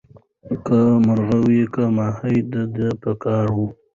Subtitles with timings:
[0.65, 3.67] که مرغه وو که ماهی د ده په کار وو